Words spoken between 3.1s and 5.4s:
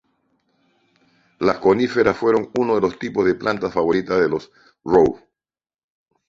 de plantas favoritas de los Rowe.